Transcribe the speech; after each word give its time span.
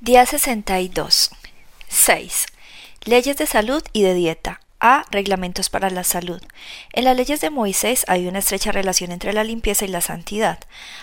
Día 0.00 0.24
62. 0.24 1.32
6. 1.88 2.46
Leyes 3.04 3.36
de 3.36 3.46
salud 3.46 3.82
y 3.92 4.02
de 4.02 4.14
dieta. 4.14 4.60
A. 4.78 5.04
Reglamentos 5.10 5.70
para 5.70 5.90
la 5.90 6.04
salud. 6.04 6.40
En 6.92 7.02
las 7.02 7.16
leyes 7.16 7.40
de 7.40 7.50
Moisés 7.50 8.04
hay 8.06 8.28
una 8.28 8.38
estrecha 8.38 8.70
relación 8.70 9.10
entre 9.10 9.32
la 9.32 9.42
limpieza 9.42 9.86
y 9.86 9.88
la 9.88 10.00
santidad. 10.00 10.60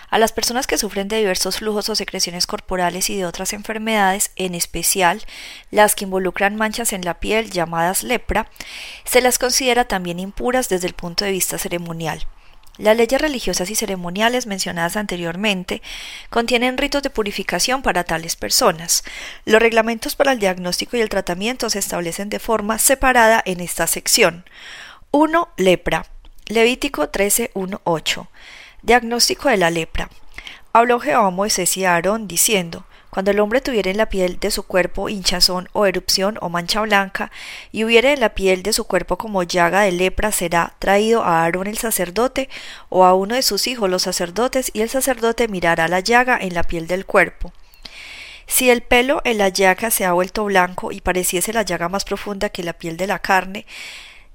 A 0.08 0.18
las 0.18 0.32
personas 0.32 0.66
que 0.66 0.78
sufren 0.78 1.08
de 1.08 1.18
diversos 1.18 1.58
flujos 1.58 1.90
o 1.90 1.94
secreciones 1.94 2.46
corporales 2.46 3.10
y 3.10 3.16
de 3.18 3.26
otras 3.26 3.52
enfermedades, 3.52 4.30
en 4.36 4.54
especial 4.54 5.22
las 5.70 5.94
que 5.94 6.04
involucran 6.04 6.56
manchas 6.56 6.94
en 6.94 7.04
la 7.04 7.20
piel 7.20 7.50
llamadas 7.50 8.02
lepra, 8.02 8.50
se 9.04 9.20
las 9.20 9.38
considera 9.38 9.84
también 9.84 10.20
impuras 10.20 10.70
desde 10.70 10.86
el 10.86 10.94
punto 10.94 11.26
de 11.26 11.32
vista 11.32 11.58
ceremonial. 11.58 12.26
Las 12.78 12.96
leyes 12.96 13.20
religiosas 13.20 13.70
y 13.70 13.74
ceremoniales 13.74 14.46
mencionadas 14.46 14.96
anteriormente 14.96 15.82
contienen 16.30 16.78
ritos 16.78 17.02
de 17.02 17.10
purificación 17.10 17.82
para 17.82 18.04
tales 18.04 18.36
personas. 18.36 19.04
Los 19.44 19.60
reglamentos 19.60 20.16
para 20.16 20.32
el 20.32 20.38
diagnóstico 20.38 20.96
y 20.96 21.00
el 21.00 21.08
tratamiento 21.08 21.70
se 21.70 21.78
establecen 21.78 22.28
de 22.28 22.38
forma 22.38 22.78
separada 22.78 23.42
en 23.44 23.60
esta 23.60 23.86
sección. 23.86 24.44
1. 25.10 25.48
Lepra. 25.56 26.06
Levítico 26.46 27.10
13.1.8. 27.10 28.28
Diagnóstico 28.82 29.48
de 29.48 29.56
la 29.56 29.70
lepra. 29.70 30.08
Habló 30.72 31.00
Jehová 31.00 31.26
a 31.26 31.30
Moisés 31.30 31.76
y 31.76 31.84
a 31.84 31.94
Aarón 31.94 32.28
diciendo, 32.28 32.85
cuando 33.16 33.30
el 33.30 33.40
hombre 33.40 33.62
tuviera 33.62 33.90
en 33.90 33.96
la 33.96 34.10
piel 34.10 34.38
de 34.40 34.50
su 34.50 34.64
cuerpo 34.64 35.08
hinchazón 35.08 35.70
o 35.72 35.86
erupción 35.86 36.36
o 36.42 36.50
mancha 36.50 36.82
blanca, 36.82 37.30
y 37.72 37.82
hubiere 37.82 38.12
en 38.12 38.20
la 38.20 38.34
piel 38.34 38.62
de 38.62 38.74
su 38.74 38.84
cuerpo 38.84 39.16
como 39.16 39.42
llaga 39.42 39.80
de 39.80 39.92
lepra, 39.92 40.32
será 40.32 40.74
traído 40.78 41.22
a 41.22 41.42
Aarón 41.42 41.66
el 41.66 41.78
sacerdote 41.78 42.50
o 42.90 43.06
a 43.06 43.14
uno 43.14 43.34
de 43.34 43.40
sus 43.40 43.68
hijos 43.68 43.88
los 43.88 44.02
sacerdotes, 44.02 44.70
y 44.74 44.82
el 44.82 44.90
sacerdote 44.90 45.48
mirará 45.48 45.88
la 45.88 46.00
llaga 46.00 46.36
en 46.38 46.52
la 46.52 46.62
piel 46.62 46.86
del 46.88 47.06
cuerpo. 47.06 47.54
Si 48.46 48.68
el 48.68 48.82
pelo 48.82 49.22
en 49.24 49.38
la 49.38 49.48
llaga 49.48 49.90
se 49.90 50.04
ha 50.04 50.12
vuelto 50.12 50.44
blanco 50.44 50.92
y 50.92 51.00
pareciese 51.00 51.54
la 51.54 51.62
llaga 51.62 51.88
más 51.88 52.04
profunda 52.04 52.50
que 52.50 52.64
la 52.64 52.74
piel 52.74 52.98
de 52.98 53.06
la 53.06 53.20
carne, 53.20 53.64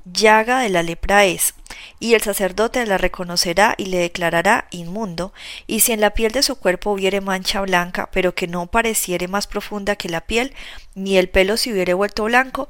llaga 0.05 0.61
de 0.61 0.69
la 0.69 0.81
lepra 0.81 1.25
es, 1.25 1.53
y 1.99 2.13
el 2.13 2.21
sacerdote 2.21 2.85
la 2.85 2.97
reconocerá 2.97 3.75
y 3.77 3.85
le 3.85 3.99
declarará 3.99 4.67
inmundo, 4.71 5.33
y 5.67 5.81
si 5.81 5.91
en 5.91 6.01
la 6.01 6.11
piel 6.11 6.31
de 6.31 6.43
su 6.43 6.55
cuerpo 6.55 6.91
hubiere 6.91 7.21
mancha 7.21 7.61
blanca, 7.61 8.09
pero 8.11 8.35
que 8.35 8.47
no 8.47 8.67
pareciere 8.67 9.27
más 9.27 9.47
profunda 9.47 9.95
que 9.95 10.09
la 10.09 10.21
piel, 10.21 10.53
ni 10.93 11.17
el 11.17 11.29
pelo 11.29 11.55
se 11.57 11.71
hubiere 11.71 11.93
vuelto 11.93 12.25
blanco, 12.25 12.67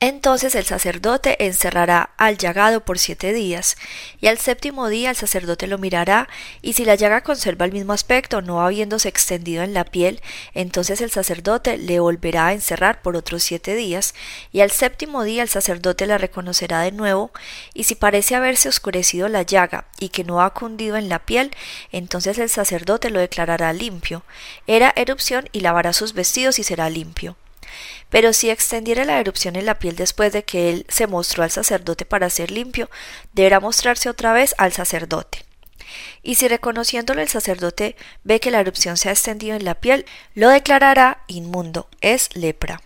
entonces 0.00 0.54
el 0.54 0.64
sacerdote 0.64 1.46
encerrará 1.46 2.10
al 2.18 2.36
llagado 2.36 2.84
por 2.84 2.98
siete 2.98 3.32
días, 3.32 3.76
y 4.20 4.26
al 4.26 4.38
séptimo 4.38 4.88
día 4.88 5.10
el 5.10 5.16
sacerdote 5.16 5.66
lo 5.66 5.78
mirará, 5.78 6.28
y 6.60 6.74
si 6.74 6.84
la 6.84 6.94
llaga 6.94 7.22
conserva 7.22 7.64
el 7.64 7.72
mismo 7.72 7.92
aspecto, 7.92 8.42
no 8.42 8.60
habiéndose 8.60 9.08
extendido 9.08 9.62
en 9.62 9.72
la 9.72 9.84
piel, 9.84 10.20
entonces 10.52 11.00
el 11.00 11.10
sacerdote 11.10 11.78
le 11.78 12.00
volverá 12.00 12.48
a 12.48 12.52
encerrar 12.52 13.00
por 13.00 13.16
otros 13.16 13.42
siete 13.42 13.74
días, 13.74 14.14
y 14.52 14.60
al 14.60 14.70
séptimo 14.70 15.22
día 15.22 15.42
el 15.42 15.48
sacerdote 15.48 16.06
la 16.06 16.18
reconocerá 16.18 16.80
de 16.80 16.92
nuevo, 16.92 17.30
y 17.72 17.84
si 17.84 17.94
parece 17.94 18.33
haberse 18.34 18.68
oscurecido 18.68 19.28
la 19.28 19.42
llaga 19.42 19.86
y 19.98 20.10
que 20.10 20.24
no 20.24 20.42
ha 20.42 20.54
cundido 20.54 20.96
en 20.96 21.08
la 21.08 21.20
piel, 21.20 21.50
entonces 21.92 22.38
el 22.38 22.48
sacerdote 22.48 23.10
lo 23.10 23.20
declarará 23.20 23.72
limpio. 23.72 24.24
Era 24.66 24.92
erupción 24.96 25.48
y 25.52 25.60
lavará 25.60 25.92
sus 25.92 26.12
vestidos 26.12 26.58
y 26.58 26.64
será 26.64 26.90
limpio. 26.90 27.36
Pero 28.10 28.32
si 28.32 28.50
extendiera 28.50 29.04
la 29.04 29.18
erupción 29.18 29.56
en 29.56 29.66
la 29.66 29.78
piel 29.78 29.96
después 29.96 30.32
de 30.32 30.44
que 30.44 30.70
él 30.70 30.86
se 30.88 31.06
mostró 31.06 31.42
al 31.42 31.50
sacerdote 31.50 32.04
para 32.04 32.30
ser 32.30 32.50
limpio, 32.50 32.90
deberá 33.32 33.60
mostrarse 33.60 34.08
otra 34.08 34.32
vez 34.32 34.54
al 34.58 34.72
sacerdote. 34.72 35.44
Y 36.22 36.36
si 36.36 36.48
reconociéndolo 36.48 37.20
el 37.20 37.28
sacerdote 37.28 37.96
ve 38.22 38.40
que 38.40 38.50
la 38.50 38.60
erupción 38.60 38.96
se 38.96 39.08
ha 39.08 39.12
extendido 39.12 39.56
en 39.56 39.64
la 39.64 39.74
piel, 39.74 40.06
lo 40.34 40.48
declarará 40.48 41.22
inmundo, 41.26 41.88
es 42.00 42.34
lepra. 42.34 42.80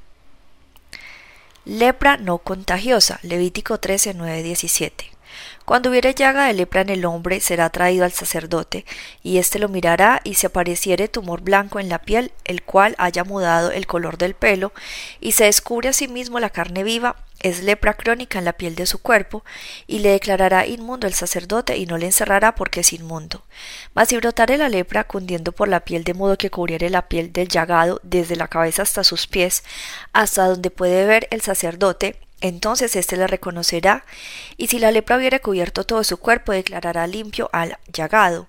Lepra 1.64 2.16
no 2.16 2.38
contagiosa, 2.38 3.20
Levítico 3.22 3.78
13, 3.78 4.14
9, 4.14 4.42
17. 4.42 5.10
Cuando 5.68 5.90
hubiere 5.90 6.14
llaga 6.14 6.46
de 6.46 6.54
lepra 6.54 6.80
en 6.80 6.88
el 6.88 7.04
hombre, 7.04 7.40
será 7.40 7.68
traído 7.68 8.06
al 8.06 8.12
sacerdote, 8.12 8.86
y 9.22 9.36
éste 9.36 9.58
lo 9.58 9.68
mirará, 9.68 10.22
y 10.24 10.32
si 10.32 10.46
apareciere 10.46 11.08
tumor 11.08 11.42
blanco 11.42 11.78
en 11.78 11.90
la 11.90 11.98
piel, 11.98 12.32
el 12.46 12.62
cual 12.62 12.94
haya 12.96 13.22
mudado 13.22 13.70
el 13.70 13.86
color 13.86 14.16
del 14.16 14.32
pelo, 14.32 14.72
y 15.20 15.32
se 15.32 15.44
descubre 15.44 15.90
asimismo 15.90 16.40
la 16.40 16.48
carne 16.48 16.84
viva, 16.84 17.16
es 17.40 17.62
lepra 17.62 17.92
crónica 17.92 18.38
en 18.38 18.46
la 18.46 18.54
piel 18.54 18.76
de 18.76 18.86
su 18.86 19.02
cuerpo, 19.02 19.44
y 19.86 19.98
le 19.98 20.08
declarará 20.08 20.66
inmundo 20.66 21.06
el 21.06 21.12
sacerdote 21.12 21.76
y 21.76 21.84
no 21.84 21.98
le 21.98 22.06
encerrará 22.06 22.54
porque 22.54 22.80
es 22.80 22.94
inmundo. 22.94 23.44
Mas 23.92 24.08
si 24.08 24.16
brotare 24.16 24.56
la 24.56 24.70
lepra 24.70 25.04
cundiendo 25.04 25.52
por 25.52 25.68
la 25.68 25.80
piel 25.80 26.02
de 26.02 26.14
modo 26.14 26.38
que 26.38 26.48
cubriere 26.48 26.88
la 26.88 27.08
piel 27.08 27.30
del 27.30 27.48
llagado 27.48 28.00
desde 28.02 28.36
la 28.36 28.48
cabeza 28.48 28.80
hasta 28.80 29.04
sus 29.04 29.26
pies, 29.26 29.64
hasta 30.14 30.46
donde 30.46 30.70
puede 30.70 31.04
ver 31.04 31.28
el 31.30 31.42
sacerdote, 31.42 32.16
entonces 32.40 32.94
éste 32.96 33.16
la 33.16 33.26
reconocerá, 33.26 34.04
y 34.56 34.68
si 34.68 34.78
la 34.78 34.90
lepra 34.90 35.16
hubiera 35.16 35.38
cubierto 35.38 35.84
todo 35.84 36.04
su 36.04 36.18
cuerpo, 36.18 36.52
declarará 36.52 37.06
limpio 37.06 37.50
al 37.52 37.78
llagado. 37.92 38.48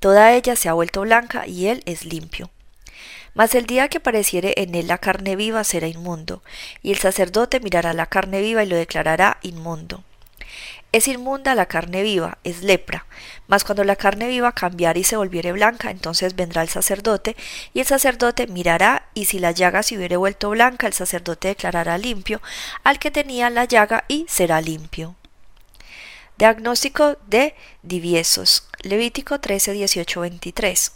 Toda 0.00 0.32
ella 0.32 0.56
se 0.56 0.68
ha 0.68 0.72
vuelto 0.72 1.02
blanca, 1.02 1.46
y 1.46 1.66
él 1.66 1.82
es 1.86 2.04
limpio. 2.04 2.50
Mas 3.34 3.54
el 3.54 3.66
día 3.66 3.88
que 3.88 3.98
apareciere 3.98 4.54
en 4.56 4.74
él 4.74 4.88
la 4.88 4.98
carne 4.98 5.36
viva 5.36 5.62
será 5.62 5.86
inmundo, 5.86 6.42
y 6.82 6.90
el 6.90 6.98
sacerdote 6.98 7.60
mirará 7.60 7.92
la 7.92 8.06
carne 8.06 8.40
viva 8.40 8.64
y 8.64 8.68
lo 8.68 8.76
declarará 8.76 9.38
inmundo. 9.42 10.02
Es 10.90 11.06
inmunda 11.06 11.54
la 11.54 11.66
carne 11.66 12.02
viva, 12.02 12.38
es 12.44 12.62
lepra, 12.62 13.04
mas 13.46 13.62
cuando 13.62 13.84
la 13.84 13.96
carne 13.96 14.28
viva 14.28 14.52
cambiare 14.52 15.00
y 15.00 15.04
se 15.04 15.18
volviere 15.18 15.52
blanca, 15.52 15.90
entonces 15.90 16.34
vendrá 16.34 16.62
el 16.62 16.70
sacerdote, 16.70 17.36
y 17.74 17.80
el 17.80 17.86
sacerdote 17.86 18.46
mirará, 18.46 19.08
y 19.12 19.26
si 19.26 19.38
la 19.38 19.50
llaga 19.50 19.82
se 19.82 19.98
hubiere 19.98 20.16
vuelto 20.16 20.48
blanca, 20.48 20.86
el 20.86 20.94
sacerdote 20.94 21.48
declarará 21.48 21.98
limpio 21.98 22.40
al 22.84 22.98
que 22.98 23.10
tenía 23.10 23.50
la 23.50 23.66
llaga 23.66 24.04
y 24.08 24.24
será 24.28 24.62
limpio. 24.62 25.14
Diagnóstico 26.38 27.18
de 27.26 27.54
diviesos. 27.82 28.68
Levítico 28.80 29.40
13, 29.40 29.72
18, 29.72 30.20
23. 30.20 30.92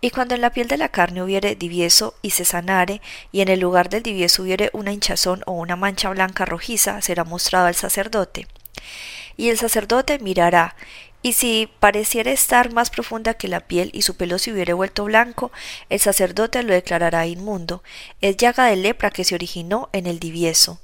Y 0.00 0.10
cuando 0.10 0.36
en 0.36 0.40
la 0.40 0.50
piel 0.50 0.68
de 0.68 0.76
la 0.76 0.90
carne 0.90 1.22
hubiere 1.24 1.56
divieso 1.56 2.14
y 2.22 2.30
se 2.30 2.44
sanare, 2.44 3.02
y 3.32 3.40
en 3.40 3.48
el 3.48 3.60
lugar 3.60 3.90
del 3.90 4.04
divieso 4.04 4.44
hubiere 4.44 4.70
una 4.72 4.92
hinchazón 4.92 5.42
o 5.44 5.52
una 5.52 5.74
mancha 5.74 6.08
blanca 6.08 6.44
rojiza, 6.44 7.02
será 7.02 7.24
mostrado 7.24 7.66
al 7.66 7.74
sacerdote 7.74 8.46
y 9.36 9.50
el 9.50 9.58
sacerdote 9.58 10.18
mirará, 10.18 10.76
y 11.22 11.32
si 11.32 11.68
pareciera 11.80 12.30
estar 12.30 12.72
más 12.72 12.90
profunda 12.90 13.34
que 13.34 13.48
la 13.48 13.60
piel 13.60 13.90
y 13.92 14.02
su 14.02 14.16
pelo 14.16 14.38
se 14.38 14.52
hubiere 14.52 14.72
vuelto 14.72 15.04
blanco, 15.04 15.50
el 15.90 15.98
sacerdote 15.98 16.62
lo 16.62 16.72
declarará 16.72 17.26
inmundo, 17.26 17.82
es 18.20 18.36
llaga 18.36 18.66
de 18.66 18.76
lepra 18.76 19.10
que 19.10 19.24
se 19.24 19.34
originó 19.34 19.88
en 19.92 20.06
el 20.06 20.20
divieso. 20.20 20.78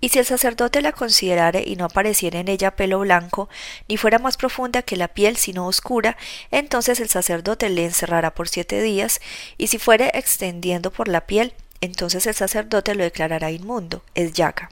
Y 0.00 0.08
si 0.08 0.18
el 0.18 0.24
sacerdote 0.24 0.80
la 0.80 0.92
considerare 0.92 1.62
y 1.64 1.76
no 1.76 1.84
apareciera 1.84 2.40
en 2.40 2.48
ella 2.48 2.74
pelo 2.74 3.00
blanco, 3.00 3.48
ni 3.88 3.96
fuera 3.96 4.18
más 4.18 4.36
profunda 4.36 4.82
que 4.82 4.96
la 4.96 5.08
piel 5.08 5.36
sino 5.36 5.66
oscura, 5.66 6.16
entonces 6.50 6.98
el 6.98 7.08
sacerdote 7.08 7.68
le 7.68 7.84
encerrará 7.84 8.34
por 8.34 8.48
siete 8.48 8.82
días, 8.82 9.20
y 9.58 9.66
si 9.68 9.78
fuere 9.78 10.10
extendiendo 10.14 10.90
por 10.90 11.08
la 11.08 11.26
piel, 11.26 11.52
entonces 11.80 12.26
el 12.26 12.34
sacerdote 12.34 12.94
lo 12.94 13.04
declarará 13.04 13.50
inmundo, 13.50 14.02
es 14.14 14.32
llaga 14.32 14.70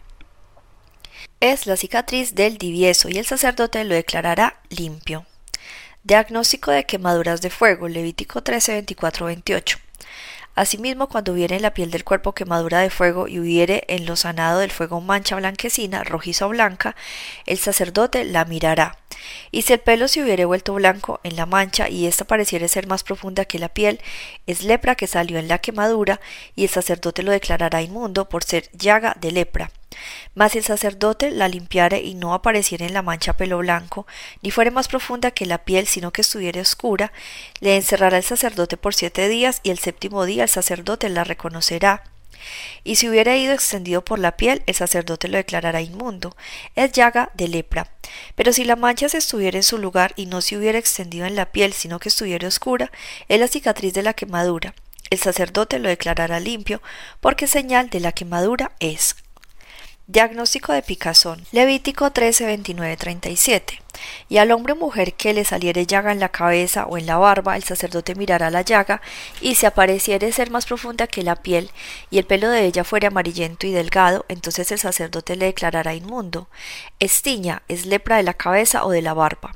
es 1.41 1.67
la 1.67 1.77
cicatriz 1.77 2.35
del 2.35 2.59
divieso 2.59 3.09
y 3.09 3.19
el 3.19 3.27
sacerdote 3.27 3.85
lo 3.85 3.95
declarará 3.95 4.61
limpio. 4.69 5.27
Diagnóstico 6.03 6.71
de 6.71 6.85
quemaduras 6.85 7.43
de 7.43 7.51
fuego, 7.51 7.89
Levítico 7.89 8.43
13, 8.43 8.73
24, 8.73 9.27
28. 9.27 9.79
Asimismo, 10.55 11.09
cuando 11.09 11.33
hubiere 11.33 11.57
en 11.57 11.63
la 11.63 11.75
piel 11.75 11.91
del 11.91 12.05
cuerpo 12.05 12.35
quemadura 12.35 12.81
de 12.81 12.91
fuego 12.91 13.29
y 13.29 13.39
hubiere 13.39 13.85
en 13.89 14.05
lo 14.05 14.17
sanado 14.17 14.59
del 14.59 14.71
fuego 14.71 15.01
mancha 15.01 15.37
blanquecina, 15.37 16.05
rojiza 16.05 16.47
o 16.47 16.49
blanca, 16.51 16.97
el 17.47 17.59
sacerdote 17.59 18.25
la 18.25 18.45
mirará. 18.45 18.99
Y 19.51 19.63
si 19.63 19.73
el 19.73 19.81
pelo 19.81 20.09
se 20.09 20.23
hubiere 20.23 20.45
vuelto 20.45 20.75
blanco 20.75 21.21
en 21.23 21.37
la 21.37 21.47
mancha 21.47 21.89
y 21.89 22.07
ésta 22.07 22.25
pareciere 22.25 22.69
ser 22.69 22.87
más 22.87 23.05
profunda 23.05 23.45
que 23.45 23.59
la 23.59 23.69
piel, 23.69 24.01
es 24.47 24.63
lepra 24.63 24.97
que 24.97 25.07
salió 25.07 25.39
en 25.39 25.49
la 25.49 25.61
quemadura 25.61 26.21
y 26.57 26.65
el 26.65 26.71
sacerdote 26.71 27.23
lo 27.23 27.33
declarará 27.33 27.81
inmundo 27.81 28.29
por 28.29 28.43
ser 28.45 28.69
llaga 28.73 29.17
de 29.21 29.31
lepra. 29.31 29.71
Mas 30.35 30.57
el 30.57 30.65
sacerdote 30.65 31.31
la 31.31 31.49
limpiare 31.49 32.01
y 32.01 32.15
no 32.15 32.35
apareciera 32.35 32.87
en 32.87 32.95
la 32.95 33.03
mancha 33.03 33.37
pelo 33.37 33.59
blanco, 33.59 34.07
ni 34.43 34.51
fuere 34.51 34.71
más 34.71 34.89
profunda 34.89 35.31
que 35.31 35.47
la 35.47 35.65
piel, 35.65 35.87
sino 35.87 36.13
que 36.13 36.23
estuviere 36.23 36.61
oscura, 36.61 37.13
le 37.61 37.77
encerrará 37.77 38.17
el 38.17 38.25
sacerdote 38.25 38.77
por 38.77 38.95
siete 38.95 39.29
días, 39.29 39.61
y 39.63 39.71
el 39.71 39.79
séptimo 39.79 40.25
día 40.25 40.45
el 40.45 40.49
sacerdote 40.49 41.09
la 41.09 41.25
reconocerá. 41.25 42.05
Y 42.85 42.97
si 42.97 43.09
hubiera 43.09 43.37
ido 43.37 43.53
extendido 43.53 44.05
por 44.05 44.19
la 44.19 44.37
piel, 44.37 44.63
el 44.67 44.75
sacerdote 44.75 45.29
lo 45.29 45.37
declarará 45.37 45.81
inmundo. 45.81 46.37
Es 46.75 46.93
llaga 46.93 47.31
de 47.35 47.49
lepra. 47.49 47.91
Pero 48.35 48.53
si 48.53 48.65
la 48.65 48.77
mancha 48.77 49.09
se 49.09 49.19
estuviera 49.19 49.59
en 49.59 49.63
su 49.63 49.79
lugar 49.79 50.13
y 50.17 50.27
no 50.27 50.41
se 50.41 50.57
hubiera 50.57 50.79
extendido 50.79 51.27
en 51.27 51.37
la 51.37 51.53
piel, 51.53 51.73
sino 51.73 51.99
que 51.99 52.09
estuviera 52.09 52.49
oscura, 52.49 52.91
es 53.29 53.39
la 53.39 53.49
cicatriz 53.49 53.93
de 53.93 54.03
la 54.03 54.15
quemadura. 54.15 54.75
El 55.11 55.19
sacerdote 55.19 55.79
lo 55.79 55.89
declarará 55.89 56.41
limpio, 56.41 56.81
porque 57.21 57.47
señal 57.47 57.91
de 57.91 58.01
la 58.01 58.13
quemadura 58.13 58.73
es 58.79 59.17
Diagnóstico 60.13 60.73
de 60.73 60.83
picazón. 60.83 61.47
Levítico 61.53 62.11
13, 62.11 62.45
29, 62.45 62.97
37. 62.97 63.81
Y 64.29 64.39
al 64.39 64.51
hombre 64.51 64.73
o 64.73 64.77
mujer 64.77 65.15
que 65.15 65.33
le 65.33 65.45
saliere 65.45 65.87
llaga 65.87 66.11
en 66.11 66.19
la 66.19 66.31
cabeza 66.31 66.87
o 66.87 66.99
en 66.99 67.07
la 67.07 67.17
barba, 67.17 67.55
el 67.55 67.63
sacerdote 67.63 68.17
mirará 68.17 68.51
la 68.51 68.63
llaga, 68.63 69.03
y 69.41 69.55
si 69.55 69.67
apareciere 69.67 70.33
ser 70.33 70.51
más 70.51 70.67
profunda 70.67 71.07
que 71.07 71.23
la 71.23 71.37
piel, 71.37 71.71
y 72.11 72.19
el 72.19 72.27
pelo 72.27 72.51
de 72.51 72.65
ella 72.65 72.83
fuere 72.83 73.07
amarillento 73.07 73.69
y 73.69 73.71
delgado, 73.71 74.25
entonces 74.27 74.73
el 74.73 74.81
sacerdote 74.81 75.37
le 75.37 75.47
declarará 75.47 75.95
inmundo. 75.95 76.49
Estiña 76.99 77.63
es 77.69 77.87
lepra 77.87 78.17
de 78.17 78.25
la 78.25 78.35
cabeza 78.35 78.85
o 78.85 78.91
de 78.91 79.03
la 79.03 79.15
barba. 79.15 79.55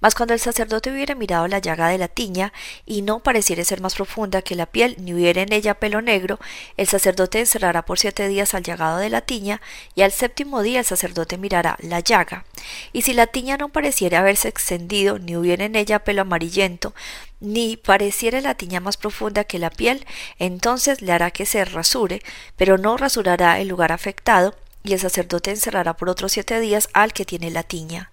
Mas 0.00 0.14
cuando 0.14 0.34
el 0.34 0.40
sacerdote 0.40 0.90
hubiera 0.90 1.14
mirado 1.14 1.48
la 1.48 1.58
llaga 1.58 1.88
de 1.88 1.98
la 1.98 2.08
tiña, 2.08 2.52
y 2.86 3.02
no 3.02 3.20
pareciere 3.20 3.64
ser 3.64 3.80
más 3.80 3.94
profunda 3.94 4.42
que 4.42 4.54
la 4.54 4.66
piel, 4.66 4.96
ni 4.98 5.14
hubiera 5.14 5.42
en 5.42 5.52
ella 5.52 5.74
pelo 5.74 6.02
negro, 6.02 6.38
el 6.76 6.86
sacerdote 6.86 7.40
encerrará 7.40 7.84
por 7.84 7.98
siete 7.98 8.28
días 8.28 8.54
al 8.54 8.62
llagado 8.62 8.98
de 8.98 9.10
la 9.10 9.20
tiña, 9.20 9.60
y 9.94 10.02
al 10.02 10.12
séptimo 10.12 10.62
día 10.62 10.80
el 10.80 10.84
sacerdote 10.84 11.38
mirará 11.38 11.76
la 11.80 12.00
llaga. 12.00 12.44
Y 12.92 13.02
si 13.02 13.14
la 13.14 13.26
tiña 13.26 13.56
no 13.56 13.68
pareciera 13.68 14.20
haberse 14.20 14.48
extendido, 14.48 15.18
ni 15.18 15.36
hubiera 15.36 15.64
en 15.64 15.76
ella 15.76 16.04
pelo 16.04 16.22
amarillento, 16.22 16.94
ni 17.40 17.76
pareciera 17.76 18.40
la 18.40 18.54
tiña 18.54 18.80
más 18.80 18.96
profunda 18.96 19.44
que 19.44 19.58
la 19.58 19.70
piel, 19.70 20.06
entonces 20.38 21.02
le 21.02 21.12
hará 21.12 21.30
que 21.30 21.46
se 21.46 21.64
rasure, 21.64 22.22
pero 22.56 22.78
no 22.78 22.96
rasurará 22.96 23.60
el 23.60 23.68
lugar 23.68 23.92
afectado, 23.92 24.54
y 24.84 24.92
el 24.92 25.00
sacerdote 25.00 25.50
encerrará 25.50 25.96
por 25.96 26.10
otros 26.10 26.32
siete 26.32 26.60
días 26.60 26.90
al 26.92 27.14
que 27.14 27.24
tiene 27.24 27.50
la 27.50 27.62
tiña. 27.62 28.12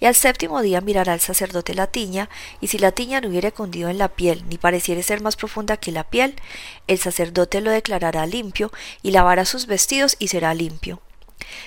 Y 0.00 0.06
al 0.06 0.16
séptimo 0.16 0.60
día 0.62 0.80
mirará 0.80 1.14
el 1.14 1.20
sacerdote 1.20 1.74
la 1.74 1.86
tiña, 1.86 2.28
y 2.60 2.66
si 2.66 2.78
la 2.78 2.90
tiña 2.90 3.20
no 3.20 3.28
hubiere 3.28 3.52
cundido 3.52 3.88
en 3.88 3.98
la 3.98 4.08
piel, 4.08 4.44
ni 4.48 4.58
pareciere 4.58 5.04
ser 5.04 5.22
más 5.22 5.36
profunda 5.36 5.76
que 5.76 5.92
la 5.92 6.02
piel, 6.02 6.34
el 6.88 6.98
sacerdote 6.98 7.60
lo 7.60 7.70
declarará 7.70 8.26
limpio, 8.26 8.72
y 9.00 9.12
lavará 9.12 9.44
sus 9.44 9.66
vestidos 9.66 10.16
y 10.18 10.28
será 10.28 10.52
limpio. 10.54 11.00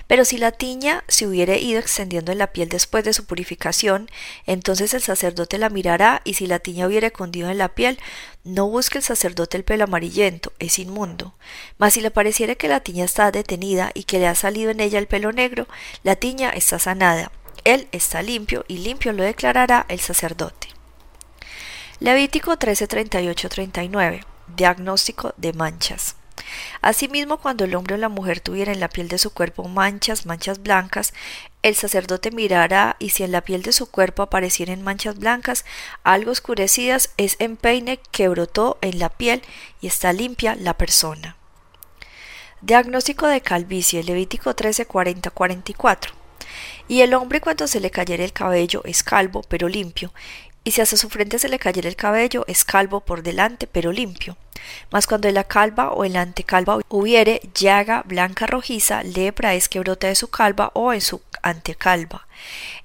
Pero 0.07 0.25
si 0.25 0.37
la 0.37 0.51
tiña 0.51 1.03
se 1.07 1.27
hubiere 1.27 1.59
ido 1.59 1.79
extendiendo 1.79 2.31
en 2.31 2.37
la 2.37 2.51
piel 2.53 2.69
después 2.69 3.03
de 3.03 3.13
su 3.13 3.25
purificación, 3.25 4.09
entonces 4.45 4.93
el 4.93 5.01
sacerdote 5.01 5.57
la 5.57 5.69
mirará, 5.69 6.21
y 6.23 6.35
si 6.35 6.47
la 6.47 6.59
tiña 6.59 6.87
hubiere 6.87 7.11
cundido 7.11 7.49
en 7.49 7.57
la 7.57 7.69
piel, 7.69 7.99
no 8.43 8.67
busque 8.67 8.97
el 8.97 9.03
sacerdote 9.03 9.57
el 9.57 9.63
pelo 9.63 9.85
amarillento, 9.85 10.51
es 10.59 10.79
inmundo. 10.79 11.33
Mas 11.77 11.93
si 11.93 12.01
le 12.01 12.11
pareciere 12.11 12.57
que 12.57 12.67
la 12.67 12.81
tiña 12.81 13.05
está 13.05 13.31
detenida 13.31 13.91
y 13.93 14.03
que 14.03 14.19
le 14.19 14.27
ha 14.27 14.35
salido 14.35 14.71
en 14.71 14.79
ella 14.79 14.99
el 14.99 15.07
pelo 15.07 15.31
negro, 15.31 15.67
la 16.03 16.15
tiña 16.15 16.49
está 16.49 16.79
sanada, 16.79 17.31
él 17.63 17.87
está 17.91 18.21
limpio, 18.21 18.65
y 18.67 18.79
limpio 18.79 19.13
lo 19.13 19.23
declarará 19.23 19.85
el 19.89 19.99
sacerdote. 19.99 20.67
Levítico 21.99 22.57
13, 22.57 22.87
39. 22.87 24.25
Diagnóstico 24.55 25.33
de 25.37 25.53
manchas. 25.53 26.15
Asimismo, 26.81 27.37
cuando 27.37 27.65
el 27.65 27.75
hombre 27.75 27.95
o 27.95 27.97
la 27.97 28.09
mujer 28.09 28.39
tuviera 28.39 28.71
en 28.71 28.79
la 28.79 28.89
piel 28.89 29.07
de 29.07 29.17
su 29.17 29.31
cuerpo 29.33 29.67
manchas, 29.67 30.25
manchas 30.25 30.61
blancas, 30.61 31.13
el 31.63 31.75
sacerdote 31.75 32.31
mirará 32.31 32.95
y 32.99 33.09
si 33.09 33.23
en 33.23 33.31
la 33.31 33.41
piel 33.41 33.61
de 33.61 33.71
su 33.71 33.89
cuerpo 33.89 34.23
aparecieren 34.23 34.81
manchas 34.81 35.19
blancas, 35.19 35.65
algo 36.03 36.31
oscurecidas, 36.31 37.11
es 37.17 37.35
empeine 37.39 37.99
que 38.11 38.27
brotó 38.27 38.77
en 38.81 38.99
la 38.99 39.09
piel 39.09 39.41
y 39.79 39.87
está 39.87 40.13
limpia 40.13 40.55
la 40.55 40.75
persona. 40.77 41.37
Diagnóstico 42.61 43.27
de 43.27 43.41
calvicie, 43.41 44.03
Levítico 44.03 44.55
13, 44.55 44.85
40, 44.85 45.31
44. 45.31 46.13
Y 46.87 47.01
el 47.01 47.13
hombre 47.13 47.41
cuando 47.41 47.67
se 47.67 47.79
le 47.79 47.89
cayere 47.89 48.23
el 48.23 48.33
cabello 48.33 48.81
es 48.85 49.03
calvo, 49.03 49.41
pero 49.47 49.67
limpio, 49.67 50.13
y 50.63 50.71
si 50.71 50.81
hasta 50.81 50.97
su 50.97 51.09
frente 51.09 51.39
se 51.39 51.49
le 51.49 51.59
cayera 51.59 51.89
el 51.89 51.95
cabello, 51.95 52.45
es 52.47 52.63
calvo 52.63 53.01
por 53.01 53.23
delante, 53.23 53.67
pero 53.67 53.91
limpio. 53.91 54.37
Mas 54.91 55.07
cuando 55.07 55.27
en 55.27 55.35
la 55.35 55.43
calva 55.43 55.91
o 55.91 56.05
en 56.05 56.13
la 56.13 56.21
antecalva 56.21 56.79
hubiere 56.87 57.41
llaga 57.55 58.03
blanca 58.05 58.45
rojiza, 58.45 59.03
lepra 59.03 59.55
es 59.55 59.69
que 59.69 59.79
brota 59.79 60.07
de 60.07 60.15
su 60.15 60.29
calva 60.29 60.71
o 60.75 60.93
en 60.93 61.01
su 61.01 61.21
antecalva. 61.41 62.27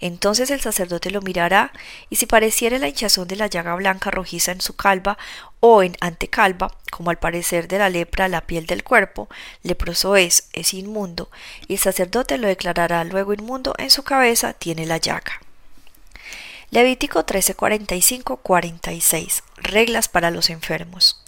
Entonces 0.01 0.51
el 0.51 0.61
sacerdote 0.61 1.11
lo 1.11 1.21
mirará, 1.21 1.73
y 2.09 2.17
si 2.17 2.27
pareciere 2.27 2.79
la 2.79 2.89
hinchazón 2.89 3.29
de 3.29 3.37
la 3.37 3.47
llaga 3.47 3.75
blanca 3.75 4.11
rojiza 4.11 4.53
en 4.53 4.61
su 4.63 4.75
calva 4.75 5.19
o 5.61 5.83
en 5.83 5.97
antecalva, 6.01 6.75
como 6.91 7.11
al 7.11 7.19
parecer 7.19 7.69
de 7.69 7.79
la 7.79 7.91
lepra 7.91 8.29
la 8.29 8.43
piel 8.43 8.67
del 8.67 8.85
cuerpo, 8.85 9.29
leproso 9.63 10.17
es, 10.17 10.49
es 10.53 10.73
inmundo, 10.73 11.31
y 11.69 11.75
el 11.75 11.79
sacerdote 11.79 12.39
lo 12.39 12.49
declarará 12.49 13.05
luego 13.05 13.35
inmundo, 13.35 13.75
en 13.79 13.91
su 13.91 14.03
cabeza 14.03 14.55
tiene 14.55 14.87
la 14.87 14.97
llaga. 14.97 15.41
Levítico 16.77 17.25
13:45-46 17.25 19.43
Reglas 19.57 20.09
para 20.09 20.31
los 20.31 20.51
enfermos. 20.51 21.23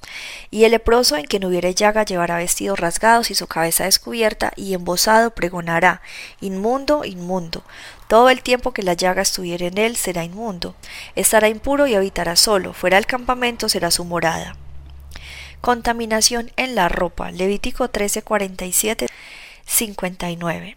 Y 0.51 0.65
el 0.65 0.73
leproso 0.73 1.17
en 1.17 1.25
que 1.25 1.41
no 1.41 1.49
hubiere 1.49 1.75
llaga 1.75 2.05
llevará 2.05 2.37
vestidos 2.37 2.79
rasgados 2.79 3.31
y 3.31 3.35
su 3.35 3.47
cabeza 3.47 3.85
descubierta 3.85 4.53
y 4.57 4.75
embosado 4.75 5.31
pregonará 5.31 6.03
Inmundo, 6.43 7.07
inmundo. 7.07 7.65
Todo 8.09 8.29
el 8.29 8.43
tiempo 8.43 8.75
que 8.75 8.83
la 8.83 8.93
llaga 8.93 9.23
estuviere 9.23 9.69
en 9.69 9.79
él 9.79 9.97
será 9.97 10.23
inmundo. 10.23 10.75
Estará 11.17 11.49
impuro 11.49 11.87
y 11.87 11.95
habitará 11.95 12.37
solo. 12.37 12.75
Fuera 12.75 12.99
del 12.99 13.07
campamento 13.07 13.71
será 13.71 13.91
su 13.91 14.05
morada. 14.05 14.55
Contaminación 15.63 16.53
en 16.57 16.75
la 16.75 16.91
ropa. 16.91 17.31
Levítico 17.31 17.89
13:47-59. 17.89 20.77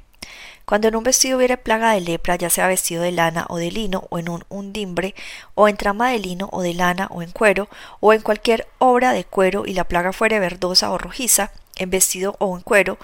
Cuando 0.71 0.87
en 0.87 0.95
un 0.95 1.03
vestido 1.03 1.35
hubiere 1.35 1.57
plaga 1.57 1.91
de 1.91 1.99
lepra, 1.99 2.37
ya 2.37 2.49
sea 2.49 2.65
vestido 2.65 3.03
de 3.03 3.11
lana 3.11 3.45
o 3.49 3.57
de 3.57 3.69
lino, 3.71 4.07
o 4.09 4.19
en 4.19 4.29
un 4.29 4.45
undimbre, 4.47 5.15
o 5.53 5.67
en 5.67 5.75
trama 5.75 6.11
de 6.11 6.19
lino 6.19 6.47
o 6.53 6.61
de 6.61 6.73
lana, 6.73 7.09
o 7.11 7.21
en 7.21 7.31
cuero, 7.31 7.67
o 7.99 8.13
en 8.13 8.21
cualquier 8.21 8.69
obra 8.77 9.11
de 9.11 9.25
cuero, 9.25 9.65
y 9.65 9.73
la 9.73 9.83
plaga 9.83 10.13
fuere 10.13 10.39
verdosa 10.39 10.89
o 10.91 10.97
rojiza, 10.97 11.51
en 11.75 11.89
vestido 11.89 12.37
o 12.39 12.55
en 12.55 12.63
cuero, 12.63 12.97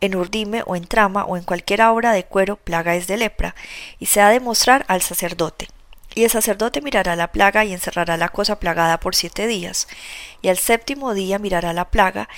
en 0.00 0.14
urdime 0.14 0.62
o 0.64 0.76
en 0.76 0.86
trama, 0.86 1.24
o 1.24 1.36
en 1.36 1.42
cualquier 1.42 1.82
obra 1.82 2.12
de 2.12 2.22
cuero, 2.22 2.54
plaga 2.54 2.94
es 2.94 3.08
de 3.08 3.16
lepra, 3.16 3.56
y 3.98 4.06
se 4.06 4.20
ha 4.20 4.28
de 4.28 4.38
mostrar 4.38 4.84
al 4.86 5.02
sacerdote. 5.02 5.66
Y 6.14 6.24
el 6.24 6.30
sacerdote 6.30 6.80
mirará 6.82 7.16
la 7.16 7.32
plaga 7.32 7.64
y 7.64 7.72
encerrará 7.72 8.16
la 8.16 8.28
cosa 8.28 8.58
plagada 8.58 8.98
por 8.98 9.14
siete 9.14 9.46
días. 9.46 9.88
Y 10.40 10.48
al 10.48 10.58
séptimo 10.58 11.14
día 11.14 11.38
mirará 11.38 11.72
la 11.72 11.90
plaga, 11.90 12.28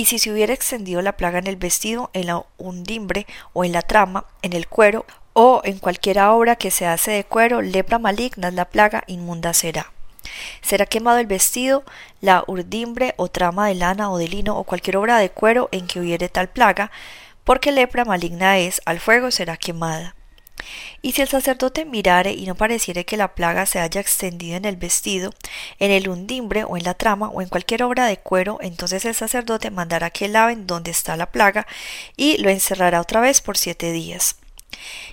y 0.00 0.06
si 0.06 0.18
se 0.18 0.32
hubiera 0.32 0.54
extendido 0.54 1.02
la 1.02 1.18
plaga 1.18 1.40
en 1.40 1.46
el 1.46 1.56
vestido, 1.56 2.08
en 2.14 2.28
la 2.28 2.42
undimbre 2.56 3.26
o 3.52 3.64
en 3.64 3.72
la 3.72 3.82
trama, 3.82 4.24
en 4.40 4.54
el 4.54 4.66
cuero, 4.66 5.04
o 5.34 5.60
en 5.62 5.78
cualquiera 5.78 6.32
obra 6.32 6.56
que 6.56 6.70
se 6.70 6.86
hace 6.86 7.10
de 7.10 7.24
cuero, 7.24 7.60
lepra 7.60 7.98
maligna 7.98 8.48
es 8.48 8.54
la 8.54 8.64
plaga, 8.64 9.04
inmunda 9.08 9.52
será. 9.52 9.92
Será 10.62 10.86
quemado 10.86 11.18
el 11.18 11.26
vestido, 11.26 11.84
la 12.22 12.44
urdimbre 12.46 13.12
o 13.18 13.28
trama 13.28 13.68
de 13.68 13.74
lana 13.74 14.10
o 14.10 14.16
de 14.16 14.28
lino 14.28 14.56
o 14.56 14.64
cualquier 14.64 14.96
obra 14.96 15.18
de 15.18 15.28
cuero 15.28 15.68
en 15.70 15.86
que 15.86 16.00
hubiere 16.00 16.30
tal 16.30 16.48
plaga, 16.48 16.90
porque 17.44 17.70
lepra 17.70 18.06
maligna 18.06 18.56
es, 18.56 18.80
al 18.86 19.00
fuego 19.00 19.30
será 19.30 19.58
quemada. 19.58 20.14
Y 21.02 21.12
si 21.12 21.22
el 21.22 21.28
sacerdote 21.28 21.84
mirare 21.84 22.32
y 22.32 22.46
no 22.46 22.54
pareciere 22.54 23.04
que 23.04 23.16
la 23.16 23.34
plaga 23.34 23.66
se 23.66 23.80
haya 23.80 24.00
extendido 24.00 24.56
en 24.56 24.64
el 24.64 24.76
vestido, 24.76 25.32
en 25.78 25.90
el 25.90 26.08
undimbre 26.08 26.64
o 26.64 26.76
en 26.76 26.84
la 26.84 26.94
trama 26.94 27.28
o 27.28 27.42
en 27.42 27.48
cualquier 27.48 27.82
obra 27.82 28.06
de 28.06 28.18
cuero, 28.18 28.58
entonces 28.60 29.04
el 29.04 29.14
sacerdote 29.14 29.70
mandará 29.70 30.10
que 30.10 30.28
laven 30.28 30.66
donde 30.66 30.90
está 30.90 31.16
la 31.16 31.30
plaga 31.30 31.66
y 32.16 32.38
lo 32.38 32.50
encerrará 32.50 33.00
otra 33.00 33.20
vez 33.20 33.40
por 33.40 33.56
siete 33.56 33.92
días. 33.92 34.36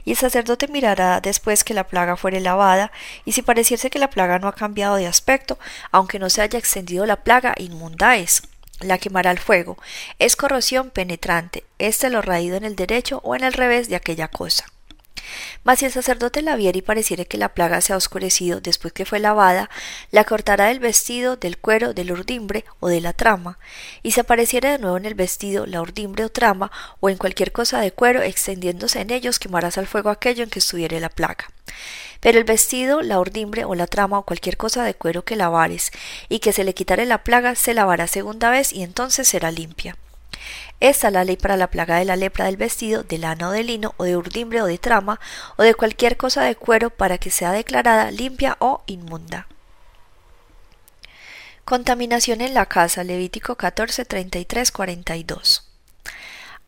Y 0.06 0.12
el 0.12 0.18
sacerdote 0.18 0.68
mirará 0.68 1.20
después 1.20 1.64
que 1.64 1.74
la 1.74 1.88
plaga 1.88 2.16
fuere 2.16 2.40
lavada, 2.40 2.92
y 3.26 3.32
si 3.32 3.42
pareciese 3.42 3.90
que 3.90 4.00
la 4.00 4.10
plaga 4.10 4.40
no 4.40 4.48
ha 4.48 4.56
cambiado 4.56 4.96
de 4.96 5.08
aspecto, 5.08 5.58
aunque 5.92 6.20
no 6.20 6.30
se 6.30 6.42
haya 6.42 6.60
extendido 6.60 7.06
la 7.06 7.24
plaga, 7.24 7.54
inmunda 7.58 8.18
es 8.18 8.44
la 8.80 8.98
quemará 8.98 9.32
al 9.32 9.40
fuego. 9.40 9.78
Es 10.20 10.36
corrosión 10.36 10.92
penetrante, 10.92 11.64
este 11.80 12.10
lo 12.10 12.22
raído 12.22 12.58
en 12.58 12.64
el 12.64 12.76
derecho 12.76 13.22
o 13.24 13.36
en 13.36 13.44
el 13.44 13.54
revés 13.54 13.90
de 13.90 13.96
aquella 13.96 14.28
cosa. 14.28 14.66
Mas 15.64 15.80
si 15.80 15.86
el 15.86 15.92
sacerdote 15.92 16.42
la 16.42 16.56
viera 16.56 16.78
y 16.78 16.82
pareciere 16.82 17.26
que 17.26 17.38
la 17.38 17.54
plaga 17.54 17.82
se 17.82 17.94
ha 17.94 17.98
oscurecido 17.98 18.62
después 18.62 18.94
que 18.94 19.06
fue 19.06 19.20
lavada, 19.20 19.70
la 20.12 20.24
cortará 20.24 20.68
del 20.68 20.80
vestido, 20.80 21.36
del 21.36 21.58
cuero, 21.58 21.94
del 21.94 22.12
urdimbre 22.12 22.66
o 22.80 22.88
de 22.88 23.02
la 23.02 23.14
trama, 23.14 23.60
y 24.04 24.12
si 24.12 24.20
apareciere 24.20 24.70
de 24.70 24.80
nuevo 24.80 24.98
en 24.98 25.06
el 25.06 25.16
vestido, 25.16 25.66
la 25.66 25.82
urdimbre 25.82 26.26
o 26.26 26.30
trama, 26.30 26.72
o 27.00 27.10
en 27.10 27.18
cualquier 27.18 27.52
cosa 27.52 27.80
de 27.80 27.92
cuero, 27.92 28.22
extendiéndose 28.22 29.02
en 29.02 29.12
ellos, 29.12 29.40
quemarás 29.40 29.78
al 29.78 29.88
fuego 29.88 30.10
aquello 30.10 30.44
en 30.44 30.50
que 30.50 30.60
estuviere 30.60 31.00
la 31.00 31.10
plaga. 31.10 31.46
Pero 32.20 32.40
el 32.40 32.44
vestido, 32.44 33.02
la 33.02 33.20
urdimbre 33.20 33.66
o 33.66 33.76
la 33.76 33.88
trama 33.88 34.20
o 34.20 34.24
cualquier 34.24 34.58
cosa 34.58 34.84
de 34.84 34.96
cuero 34.96 35.24
que 35.24 35.36
lavares 35.36 35.92
y 36.30 36.40
que 36.40 36.54
se 36.54 36.64
le 36.64 36.74
quitare 36.74 37.06
la 37.06 37.24
plaga, 37.24 37.56
se 37.56 37.74
lavará 37.74 38.08
segunda 38.08 38.50
vez 38.50 38.74
y 38.74 38.84
entonces 38.84 39.28
será 39.28 39.52
limpia. 39.52 39.96
Esta 40.80 41.08
es 41.08 41.14
la 41.14 41.24
ley 41.24 41.38
para 41.38 41.58
la 41.58 41.72
plaga 41.72 41.98
de 41.98 42.06
la 42.06 42.16
lepra 42.16 42.46
del 42.46 42.58
vestido, 42.58 43.04
de 43.04 43.18
lana 43.18 43.50
o 43.50 43.52
de 43.52 43.64
lino, 43.64 43.94
o 43.98 44.04
de 44.04 44.16
urdimbre 44.16 44.62
o 44.62 44.66
de 44.66 44.78
trama, 44.78 45.20
o 45.56 45.64
de 45.64 45.74
cualquier 45.74 46.18
cosa 46.18 46.44
de 46.44 46.56
cuero 46.56 46.90
para 46.90 47.18
que 47.18 47.32
sea 47.32 47.52
declarada 47.52 48.12
limpia 48.12 48.58
o 48.60 48.84
inmunda. 48.86 49.48
Contaminación 51.66 52.42
en 52.42 52.54
la 52.54 52.68
casa, 52.68 53.04
Levítico 53.04 53.56
14, 53.56 54.06
33, 54.06 54.72
42. 54.72 55.68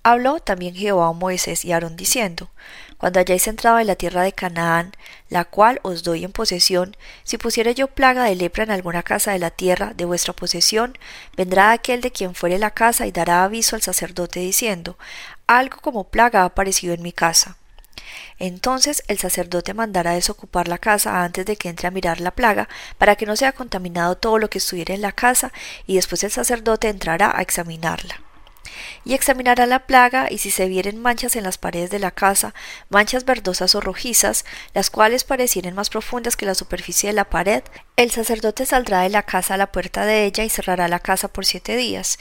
Habló 0.03 0.39
también 0.39 0.75
Jehová 0.75 1.07
a 1.07 1.13
Moisés 1.13 1.63
y 1.63 1.71
Aarón 1.71 1.95
diciendo, 1.95 2.49
Cuando 2.99 3.21
hayáis 3.21 3.47
entrado 3.47 3.79
en 3.79 3.87
la 3.87 3.95
tierra 3.95 4.23
de 4.23 4.33
Canaán, 4.33 4.91
la 5.29 5.45
cual 5.45 5.79
os 5.83 6.03
doy 6.03 6.25
en 6.25 6.33
posesión, 6.33 6.97
si 7.23 7.37
pusiere 7.37 7.73
yo 7.73 7.87
plaga 7.87 8.25
de 8.25 8.35
lepra 8.35 8.65
en 8.65 8.71
alguna 8.71 9.03
casa 9.03 9.31
de 9.31 9.39
la 9.39 9.51
tierra 9.51 9.93
de 9.95 10.03
vuestra 10.03 10.33
posesión, 10.33 10.97
vendrá 11.37 11.71
aquel 11.71 12.01
de 12.01 12.11
quien 12.11 12.35
fuere 12.35 12.59
la 12.59 12.71
casa 12.71 13.07
y 13.07 13.13
dará 13.13 13.45
aviso 13.45 13.77
al 13.77 13.81
sacerdote 13.81 14.41
diciendo, 14.41 14.97
algo 15.47 15.77
como 15.81 16.09
plaga 16.09 16.41
ha 16.41 16.45
aparecido 16.45 16.93
en 16.93 17.01
mi 17.01 17.13
casa. 17.13 17.55
Entonces 18.37 19.01
el 19.07 19.17
sacerdote 19.17 19.73
mandará 19.73 20.11
desocupar 20.11 20.67
la 20.67 20.77
casa 20.77 21.23
antes 21.23 21.45
de 21.45 21.55
que 21.55 21.69
entre 21.69 21.87
a 21.87 21.91
mirar 21.91 22.19
la 22.19 22.31
plaga, 22.31 22.67
para 22.97 23.15
que 23.15 23.25
no 23.25 23.37
sea 23.37 23.53
contaminado 23.53 24.17
todo 24.17 24.39
lo 24.39 24.49
que 24.49 24.57
estuviera 24.57 24.93
en 24.93 25.01
la 25.01 25.13
casa, 25.13 25.53
y 25.87 25.95
después 25.95 26.25
el 26.25 26.31
sacerdote 26.31 26.89
entrará 26.89 27.31
a 27.33 27.41
examinarla 27.41 28.28
y 29.05 29.13
examinará 29.13 29.65
la 29.65 29.85
plaga 29.87 30.27
y 30.29 30.37
si 30.39 30.51
se 30.51 30.67
vieren 30.67 31.01
manchas 31.01 31.35
en 31.35 31.43
las 31.43 31.57
paredes 31.57 31.89
de 31.89 31.99
la 31.99 32.11
casa, 32.11 32.53
manchas 32.89 33.25
verdosas 33.25 33.75
o 33.75 33.81
rojizas, 33.81 34.45
las 34.73 34.89
cuales 34.89 35.23
parecieren 35.23 35.75
más 35.75 35.89
profundas 35.89 36.35
que 36.35 36.45
la 36.45 36.55
superficie 36.55 37.09
de 37.09 37.13
la 37.13 37.29
pared, 37.29 37.63
el 37.95 38.11
sacerdote 38.11 38.65
saldrá 38.65 39.01
de 39.01 39.09
la 39.09 39.23
casa 39.23 39.55
a 39.55 39.57
la 39.57 39.71
puerta 39.71 40.05
de 40.05 40.25
ella 40.25 40.43
y 40.43 40.49
cerrará 40.49 40.87
la 40.87 40.99
casa 40.99 41.27
por 41.27 41.45
siete 41.45 41.75
días, 41.75 42.17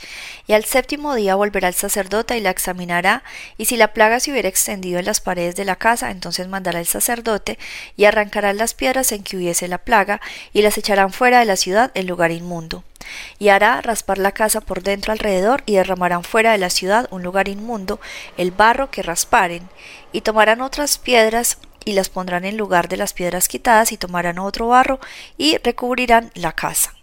y 0.47 0.53
al 0.53 0.65
séptimo 0.65 1.15
día 1.15 1.35
volverá 1.35 1.67
el 1.67 1.73
sacerdote 1.73 2.37
y 2.37 2.41
la 2.41 2.49
examinará, 2.49 3.23
y 3.57 3.65
si 3.65 3.77
la 3.77 3.93
plaga 3.93 4.19
se 4.19 4.31
hubiera 4.31 4.49
extendido 4.49 4.99
en 4.99 5.05
las 5.05 5.21
paredes 5.21 5.55
de 5.55 5.65
la 5.65 5.75
casa, 5.75 6.11
entonces 6.11 6.47
mandará 6.47 6.79
el 6.79 6.87
sacerdote 6.87 7.57
y 7.95 8.05
arrancará 8.05 8.53
las 8.53 8.73
piedras 8.73 9.11
en 9.11 9.23
que 9.23 9.37
hubiese 9.37 9.67
la 9.67 9.79
plaga, 9.79 10.21
y 10.53 10.61
las 10.61 10.77
echarán 10.77 11.13
fuera 11.13 11.39
de 11.39 11.45
la 11.45 11.55
ciudad 11.55 11.91
en 11.93 12.07
lugar 12.07 12.31
inmundo 12.31 12.83
y 13.37 13.49
hará 13.49 13.81
raspar 13.81 14.17
la 14.17 14.31
casa 14.31 14.61
por 14.61 14.83
dentro 14.83 15.11
alrededor 15.11 15.63
y 15.65 15.75
derramarán 15.75 16.23
fuera 16.23 16.51
de 16.51 16.57
la 16.57 16.69
ciudad 16.69 17.07
un 17.11 17.23
lugar 17.23 17.47
inmundo 17.47 17.99
el 18.37 18.51
barro 18.51 18.91
que 18.91 19.03
rasparen 19.03 19.69
y 20.11 20.21
tomarán 20.21 20.61
otras 20.61 20.97
piedras 20.97 21.57
y 21.85 21.93
las 21.93 22.09
pondrán 22.09 22.45
en 22.45 22.57
lugar 22.57 22.87
de 22.87 22.97
las 22.97 23.13
piedras 23.13 23.47
quitadas 23.47 23.91
y 23.91 23.97
tomarán 23.97 24.39
otro 24.39 24.67
barro 24.67 24.99
y 25.37 25.57
recubrirán 25.57 26.31
la 26.35 26.51
casa. 26.51 26.93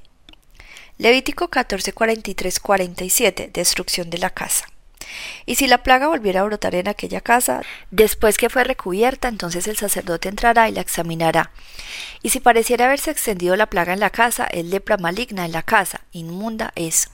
Levítico 0.98 1.48
14, 1.48 1.92
47. 1.92 3.50
Destrucción 3.52 4.08
de 4.08 4.18
la 4.18 4.30
casa. 4.30 4.66
Y 5.44 5.56
si 5.56 5.66
la 5.66 5.82
plaga 5.82 6.08
volviera 6.08 6.40
a 6.40 6.44
brotar 6.44 6.74
en 6.74 6.88
aquella 6.88 7.20
casa, 7.20 7.62
después 7.90 8.36
que 8.36 8.50
fue 8.50 8.64
recubierta, 8.64 9.28
entonces 9.28 9.66
el 9.68 9.76
sacerdote 9.76 10.28
entrará 10.28 10.68
y 10.68 10.72
la 10.72 10.80
examinará. 10.80 11.50
Y 12.22 12.30
si 12.30 12.40
pareciera 12.40 12.86
haberse 12.86 13.10
extendido 13.10 13.56
la 13.56 13.66
plaga 13.66 13.92
en 13.92 14.00
la 14.00 14.10
casa, 14.10 14.46
es 14.46 14.64
lepra 14.64 14.96
maligna 14.96 15.44
en 15.44 15.52
la 15.52 15.62
casa, 15.62 16.00
inmunda 16.12 16.72
es. 16.74 17.10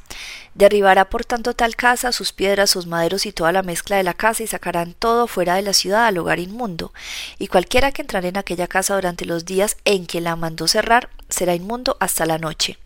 Derribará 0.55 1.09
por 1.09 1.25
tanto 1.25 1.55
tal 1.55 1.77
casa, 1.77 2.13
sus 2.13 2.33
piedras, 2.33 2.71
sus 2.71 2.87
maderos 2.87 3.27
y 3.27 3.33
toda 3.33 3.53
la 3.53 3.63
mezcla 3.63 3.97
de 3.97 4.03
la 4.03 4.15
casa, 4.15 4.43
y 4.43 4.47
sacarán 4.47 4.95
todo 4.95 5.27
fuera 5.27 5.55
de 5.55 5.63
la 5.63 5.73
ciudad 5.73 6.07
al 6.07 6.15
lugar 6.15 6.39
inmundo. 6.39 6.93
Y 7.39 7.49
cualquiera 7.49 7.93
que 7.93 8.03
entrare 8.03 8.29
en 8.29 8.37
aquella 8.37 8.67
casa 8.67 8.95
durante 8.95 9.25
los 9.25 9.45
días 9.45 9.77
en 9.85 10.07
que 10.07 10.21
la 10.21 10.37
mandó 10.37 10.69
cerrar, 10.69 11.11
será 11.29 11.55
inmundo 11.55 11.97
hasta 12.01 12.27
la 12.27 12.39
noche. 12.39 12.79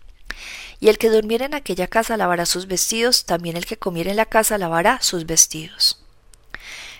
Y 0.80 0.88
el 0.88 0.98
que 0.98 1.10
durmiera 1.10 1.46
en 1.46 1.54
aquella 1.54 1.86
casa 1.86 2.16
lavará 2.16 2.46
sus 2.46 2.66
vestidos, 2.66 3.24
también 3.24 3.56
el 3.56 3.66
que 3.66 3.76
comiera 3.76 4.10
en 4.10 4.16
la 4.16 4.26
casa 4.26 4.58
lavará 4.58 5.00
sus 5.00 5.26
vestidos. 5.26 6.02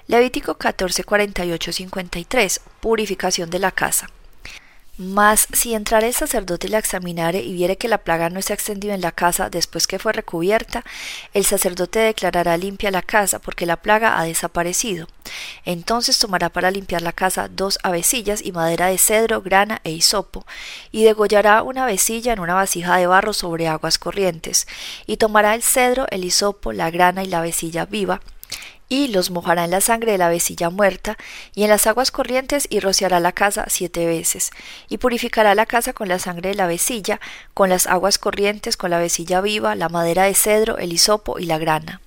Levítico 0.07 0.57
14, 0.57 1.05
48, 1.05 1.73
53. 1.73 2.61
Purificación 2.81 3.51
de 3.51 3.59
la 3.59 3.73
casa. 3.73 4.09
Mas 4.99 5.47
si 5.53 5.75
entrare 5.75 6.07
el 6.07 6.15
sacerdote 6.15 6.69
y 6.69 6.71
la 6.71 6.79
examinare 6.79 7.41
y 7.41 7.53
viere 7.53 7.77
que 7.77 7.87
la 7.87 7.99
plaga 7.99 8.31
no 8.31 8.41
se 8.41 8.55
ha 8.55 8.57
extendido 8.57 8.95
en 8.95 9.03
la 9.03 9.13
casa 9.13 9.51
después 9.51 9.87
que 9.87 9.99
fue 9.99 10.15
recubierta, 10.15 10.85
el 11.35 11.45
sacerdote 11.45 11.99
declarará 11.99 12.57
limpia 12.57 12.91
la 12.91 13.03
casa 13.03 13.39
porque 13.39 13.67
la 13.67 13.77
plaga 13.77 14.19
ha 14.19 14.25
desaparecido. 14.25 15.07
Entonces 15.67 16.19
tomará 16.19 16.49
para 16.49 16.71
limpiar 16.71 17.03
la 17.03 17.13
casa 17.13 17.49
dos 17.49 17.79
avecillas 17.83 18.41
y 18.43 18.53
madera 18.53 18.87
de 18.87 18.97
cedro, 18.97 19.43
grana 19.43 19.83
e 19.85 19.91
hisopo, 19.91 20.47
y 20.93 21.05
degollará 21.05 21.63
una 21.63 21.83
avecilla 21.83 22.33
en 22.33 22.41
una 22.41 22.55
vasija 22.55 22.97
de 22.97 23.07
barro 23.07 23.35
sobre 23.35 23.69
aguas 23.69 23.99
corrientes, 23.99 24.67
y 25.07 25.19
tomará 25.19 25.55
el 25.55 25.63
cedro, 25.63 26.07
el 26.11 26.25
hisopo, 26.25 26.73
la 26.73 26.91
grana 26.91 27.23
y 27.23 27.27
la 27.27 27.41
avecilla 27.41 27.85
viva, 27.85 28.23
y 28.89 29.09
los 29.09 29.31
mojará 29.31 29.65
en 29.65 29.71
la 29.71 29.81
sangre 29.81 30.13
de 30.13 30.19
la 30.19 30.29
vecilla 30.29 30.71
muerta, 30.71 31.17
y 31.55 31.65
en 31.65 31.71
las 31.71 31.87
aguas 31.87 32.11
corrientes, 32.11 32.67
y 32.71 32.81
rociará 32.81 33.21
la 33.21 33.33
casa 33.33 33.65
siete 33.69 34.07
veces, 34.07 34.51
y 34.89 34.99
purificará 34.99 35.55
la 35.55 35.67
casa 35.67 35.93
con 35.93 36.09
la 36.09 36.19
sangre 36.19 36.51
de 36.51 36.55
la 36.55 36.67
vecilla, 36.67 37.21
con 37.55 37.69
las 37.69 37.87
aguas 37.87 38.19
corrientes, 38.19 38.77
con 38.77 38.91
la 38.91 38.99
vecilla 38.99 39.41
viva, 39.41 39.75
la 39.75 39.89
madera 39.89 40.25
de 40.25 40.35
cedro, 40.35 40.79
el 40.79 40.93
hisopo 40.93 41.39
y 41.39 41.47
la 41.47 41.59
grana. 41.59 42.01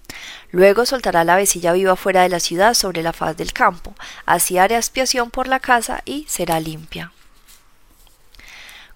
Luego 0.51 0.86
soltará 0.86 1.24
la 1.24 1.36
vecilla 1.36 1.74
viva 1.74 1.95
fuera 1.95 2.24
de 2.24 2.29
la 2.29 2.39
ciudad 2.39 2.74
sobre 2.74 3.03
la 3.03 3.13
faz 3.13 3.38
del 3.38 3.53
campo, 3.53 3.93
así 4.25 4.57
hará 4.57 4.77
expiación 4.77 5.31
por 5.31 5.48
la 5.48 5.59
casa 5.59 6.01
y 6.05 6.25
será 6.27 6.59
limpia. 6.59 7.12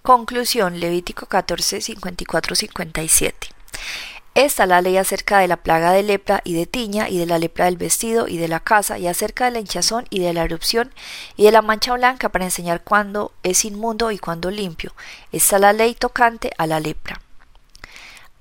Conclusión 0.02 0.80
Levítico 0.82 1.28
14, 1.28 1.80
54, 1.80 2.56
57. 2.56 3.48
Esta 4.36 4.66
la 4.66 4.82
ley 4.82 4.98
acerca 4.98 5.38
de 5.38 5.48
la 5.48 5.58
plaga 5.58 5.92
de 5.92 6.02
lepra 6.02 6.42
y 6.44 6.54
de 6.54 6.66
tiña, 6.66 7.08
y 7.08 7.20
de 7.20 7.28
la 7.28 7.38
lepra 7.38 7.66
del 7.66 7.78
vestido 7.78 8.28
y 8.28 8.38
de 8.38 8.48
la 8.48 8.60
casa, 8.60 8.98
y 8.98 9.08
acerca 9.08 9.46
de 9.46 9.52
la 9.52 9.60
hinchazón 9.60 10.06
y 10.10 10.20
de 10.20 10.34
la 10.34 10.44
erupción, 10.44 10.92
y 11.36 11.44
de 11.44 11.52
la 11.52 11.62
mancha 11.62 11.94
blanca 11.94 12.30
para 12.30 12.46
enseñar 12.46 12.84
cuándo 12.84 13.32
es 13.44 13.64
inmundo 13.64 14.10
y 14.10 14.18
cuándo 14.18 14.50
limpio. 14.50 14.94
Esta 15.32 15.60
la 15.60 15.72
ley 15.72 15.94
tocante 15.94 16.52
a 16.58 16.66
la 16.66 16.80
lepra. 16.80 17.22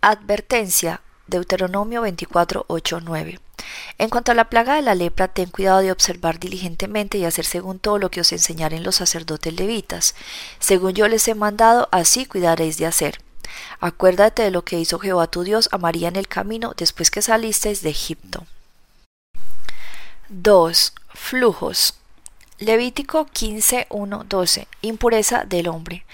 Advertencia. 0.00 1.02
Deuteronomio 1.26 2.02
24, 2.02 2.64
8, 2.66 3.00
9. 3.02 3.40
En 3.98 4.08
cuanto 4.10 4.32
a 4.32 4.34
la 4.34 4.50
plaga 4.50 4.74
de 4.74 4.82
la 4.82 4.94
lepra, 4.94 5.28
ten 5.28 5.50
cuidado 5.50 5.80
de 5.80 5.92
observar 5.92 6.40
diligentemente 6.40 7.18
y 7.18 7.24
hacer 7.24 7.44
según 7.44 7.78
todo 7.78 7.98
lo 7.98 8.10
que 8.10 8.20
os 8.20 8.32
enseñaren 8.32 8.82
los 8.82 8.96
sacerdotes 8.96 9.54
levitas. 9.54 10.14
Según 10.58 10.94
yo 10.94 11.06
les 11.08 11.28
he 11.28 11.34
mandado, 11.34 11.88
así 11.92 12.26
cuidaréis 12.26 12.76
de 12.78 12.86
hacer. 12.86 13.20
Acuérdate 13.80 14.42
de 14.42 14.50
lo 14.50 14.64
que 14.64 14.78
hizo 14.78 14.98
Jehová 14.98 15.26
tu 15.26 15.42
Dios 15.42 15.68
a 15.72 15.78
María 15.78 16.08
en 16.08 16.16
el 16.16 16.28
camino 16.28 16.74
después 16.76 17.10
que 17.10 17.22
salisteis 17.22 17.82
de 17.82 17.90
Egipto. 17.90 18.46
2. 20.28 20.92
Flujos. 21.14 21.94
Levítico 22.58 23.26
15, 23.26 23.86
1, 23.90 24.24
12. 24.28 24.68
Impureza 24.82 25.44
del 25.44 25.68
hombre. 25.68 26.04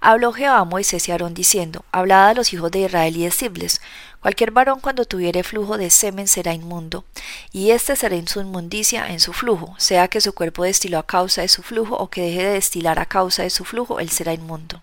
Habló 0.00 0.32
Jehová 0.34 0.58
a 0.58 0.64
Moisés 0.64 1.08
y 1.08 1.12
Aarón 1.12 1.32
diciendo, 1.32 1.84
Hablad 1.90 2.28
a 2.28 2.34
los 2.34 2.52
hijos 2.52 2.70
de 2.70 2.80
Israel 2.80 3.16
y 3.16 3.24
decidles, 3.24 3.80
Cualquier 4.20 4.52
varón 4.52 4.80
cuando 4.80 5.04
tuviere 5.04 5.42
flujo 5.42 5.76
de 5.76 5.90
semen 5.90 6.28
será 6.28 6.54
inmundo, 6.54 7.04
y 7.52 7.72
éste 7.72 7.94
será 7.94 8.16
en 8.16 8.28
su 8.28 8.40
inmundicia 8.40 9.08
en 9.08 9.20
su 9.20 9.32
flujo, 9.32 9.74
sea 9.76 10.08
que 10.08 10.20
su 10.20 10.32
cuerpo 10.34 10.64
destiló 10.64 10.98
a 10.98 11.06
causa 11.06 11.42
de 11.42 11.48
su 11.48 11.62
flujo 11.62 11.96
o 11.96 12.08
que 12.08 12.22
deje 12.22 12.42
de 12.42 12.52
destilar 12.52 12.98
a 12.98 13.06
causa 13.06 13.42
de 13.42 13.50
su 13.50 13.64
flujo, 13.64 14.00
él 14.00 14.08
será 14.08 14.32
inmundo. 14.32 14.82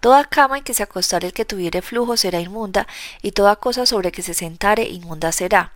Toda 0.00 0.24
cama 0.24 0.58
en 0.58 0.64
que 0.64 0.74
se 0.74 0.82
acostare 0.82 1.26
el 1.26 1.32
que 1.32 1.44
tuviere 1.44 1.82
flujo 1.82 2.16
será 2.16 2.40
inmunda, 2.40 2.86
y 3.22 3.32
toda 3.32 3.56
cosa 3.56 3.84
sobre 3.84 4.12
que 4.12 4.22
se 4.22 4.34
sentare 4.34 4.84
inmunda 4.84 5.32
será. 5.32 5.72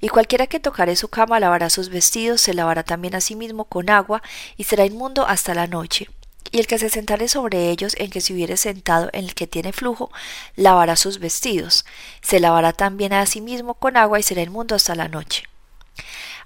Y 0.00 0.08
cualquiera 0.08 0.46
que 0.48 0.60
tocare 0.60 0.96
su 0.96 1.08
cama 1.08 1.38
lavará 1.38 1.70
sus 1.70 1.88
vestidos, 1.88 2.40
se 2.40 2.54
lavará 2.54 2.82
también 2.82 3.14
a 3.14 3.20
sí 3.20 3.36
mismo 3.36 3.64
con 3.64 3.90
agua, 3.90 4.22
y 4.56 4.64
será 4.64 4.84
inmundo 4.84 5.26
hasta 5.26 5.54
la 5.54 5.66
noche. 5.68 6.08
Y 6.50 6.58
el 6.58 6.66
que 6.66 6.78
se 6.78 6.90
sentare 6.90 7.28
sobre 7.28 7.70
ellos 7.70 7.94
en 7.98 8.10
que 8.10 8.20
se 8.20 8.32
hubiere 8.32 8.56
sentado 8.56 9.08
en 9.12 9.24
el 9.24 9.34
que 9.34 9.46
tiene 9.46 9.72
flujo, 9.72 10.10
lavará 10.56 10.96
sus 10.96 11.18
vestidos, 11.18 11.84
se 12.22 12.40
lavará 12.40 12.72
también 12.72 13.12
a 13.12 13.26
sí 13.26 13.40
mismo 13.40 13.74
con 13.74 13.96
agua 13.96 14.20
y 14.20 14.22
será 14.22 14.42
inmundo 14.42 14.74
hasta 14.74 14.94
la 14.94 15.08
noche. 15.08 15.44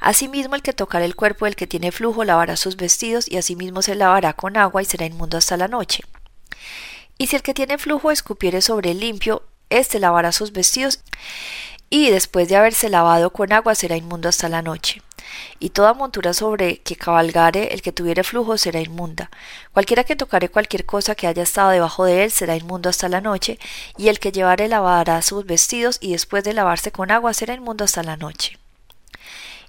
Asimismo, 0.00 0.55
el 0.55 0.62
que 0.62 0.73
tocare 0.73 1.05
el 1.05 1.17
cuerpo 1.17 1.47
del 1.47 1.57
que 1.57 1.67
tiene 1.67 1.91
flujo 1.91 2.25
lavará 2.25 2.57
sus 2.57 2.77
vestidos 2.77 3.29
y 3.29 3.37
asimismo 3.37 3.83
se 3.83 3.95
lavará 3.95 4.33
con 4.33 4.57
agua 4.57 4.83
y 4.83 4.85
será 4.85 5.07
inmundo 5.07 5.37
hasta 5.37 5.57
la 5.57 5.69
noche. 5.69 6.05
Y 7.19 7.27
si 7.27 7.37
el 7.37 7.43
que 7.43 7.55
tiene 7.55 7.79
flujo 7.79 8.11
escupiere 8.11 8.63
sobre 8.63 8.93
el 8.93 9.01
limpio, 9.01 9.43
éste 9.71 9.99
lavará 9.99 10.33
sus 10.33 10.53
vestidos 10.53 11.01
y 11.91 12.11
después 12.11 12.49
de 12.49 12.57
haberse 12.57 12.91
lavado 12.91 13.31
con 13.31 13.53
agua 13.53 13.75
será 13.75 13.97
inmundo 13.97 14.29
hasta 14.29 14.49
la 14.49 14.63
noche. 14.63 15.03
Y 15.59 15.71
toda 15.71 15.95
montura 15.95 16.33
sobre 16.33 16.79
que 16.79 16.97
cabalgare 16.97 17.75
el 17.75 17.83
que 17.83 17.93
tuviere 17.93 18.25
flujo 18.25 18.57
será 18.57 18.81
inmunda. 18.81 19.31
Cualquiera 19.73 20.05
que 20.05 20.17
tocare 20.17 20.49
cualquier 20.49 20.87
cosa 20.87 21.15
que 21.15 21.27
haya 21.27 21.43
estado 21.43 21.71
debajo 21.71 22.05
de 22.05 22.25
él 22.25 22.31
será 22.31 22.57
inmundo 22.57 22.89
hasta 22.89 23.09
la 23.09 23.21
noche, 23.21 23.59
y 23.97 24.09
el 24.09 24.21
que 24.21 24.33
llevare 24.33 24.69
lavará 24.69 25.21
sus 25.23 25.45
vestidos 25.45 25.99
y 26.01 26.13
después 26.13 26.45
de 26.45 26.55
lavarse 26.55 26.93
con 26.93 27.11
agua 27.11 27.35
será 27.35 27.55
inmundo 27.55 27.85
hasta 27.85 28.03
la 28.03 28.17
noche. 28.17 28.59